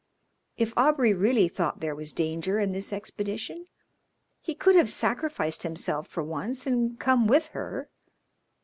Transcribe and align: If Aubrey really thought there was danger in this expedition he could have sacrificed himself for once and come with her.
If 0.57 0.73
Aubrey 0.75 1.13
really 1.13 1.47
thought 1.47 1.79
there 1.79 1.93
was 1.93 2.11
danger 2.11 2.57
in 2.57 2.71
this 2.71 2.91
expedition 2.91 3.67
he 4.41 4.55
could 4.55 4.73
have 4.75 4.89
sacrificed 4.89 5.61
himself 5.61 6.07
for 6.07 6.23
once 6.23 6.65
and 6.65 6.99
come 6.99 7.27
with 7.27 7.49
her. 7.49 7.87